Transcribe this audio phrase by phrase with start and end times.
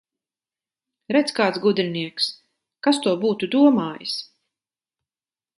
[1.15, 2.31] Redz, kāds gudrinieks!
[2.87, 4.19] Kas to būtu domājis!